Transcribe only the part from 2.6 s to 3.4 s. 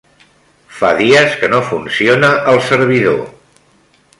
servidor.